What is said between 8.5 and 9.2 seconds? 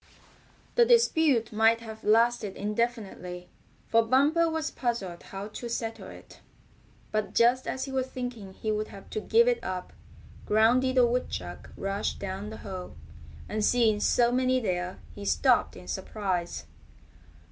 he would have